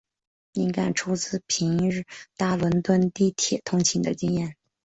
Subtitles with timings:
[0.53, 2.05] 灵感出自平日
[2.35, 4.55] 搭伦敦地铁通勤的经验。